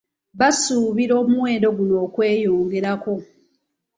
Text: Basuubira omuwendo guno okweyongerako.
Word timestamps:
Basuubira 0.39 1.13
omuwendo 1.23 1.67
guno 1.77 1.95
okweyongerako. 2.05 3.15